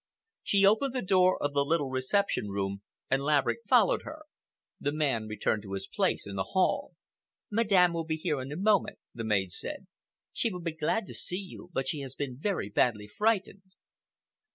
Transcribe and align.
She 0.41 0.65
opened 0.65 0.95
the 0.95 1.03
door 1.03 1.37
of 1.43 1.53
the 1.53 1.63
little 1.63 1.91
reception 1.91 2.47
room, 2.49 2.81
and 3.11 3.21
Laverick 3.21 3.59
followed 3.69 4.01
her. 4.01 4.23
The 4.79 4.91
man 4.91 5.27
returned 5.27 5.61
to 5.61 5.73
his 5.73 5.85
place 5.85 6.25
in 6.25 6.35
the 6.35 6.43
hall. 6.53 6.95
"Madame 7.51 7.93
will 7.93 8.03
be 8.05 8.15
here 8.15 8.41
in 8.41 8.51
a 8.51 8.57
moment," 8.57 8.97
the 9.13 9.23
maid 9.23 9.51
said. 9.51 9.85
"She 10.33 10.51
will 10.51 10.59
be 10.61 10.71
glad 10.71 11.05
to 11.05 11.13
see 11.13 11.37
you, 11.37 11.69
but 11.71 11.87
she 11.87 11.99
has 11.99 12.15
been 12.15 12.35
very 12.39 12.67
badly 12.67 13.07
frightened." 13.07 13.61